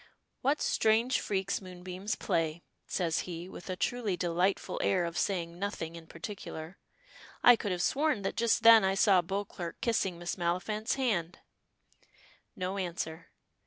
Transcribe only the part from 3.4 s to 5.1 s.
with a truly delightful air